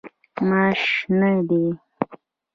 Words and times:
ماش 0.47 0.81
شنه 0.97 1.31
دي. 1.47 1.63